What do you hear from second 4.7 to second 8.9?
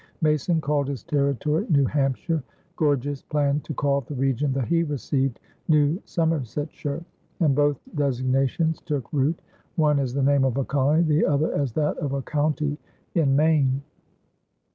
received New Somersetshire; and both designations